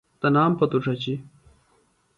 تنام 0.21 0.51
پتوۡ 0.59 0.81
ݜچیۡ 0.83 1.19